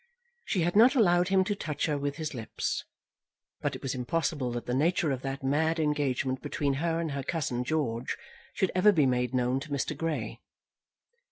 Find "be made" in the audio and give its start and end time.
8.91-9.35